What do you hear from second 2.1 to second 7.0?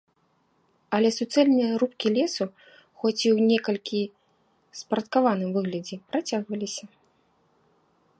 лесу, хоць і ў некалькі спарадкаваным выглядзе, працягваліся.